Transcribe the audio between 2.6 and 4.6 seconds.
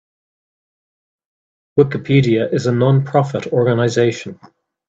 a non-profit organization.